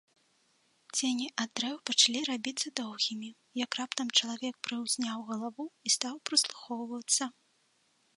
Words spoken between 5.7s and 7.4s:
і стаў прыслухоўвацца.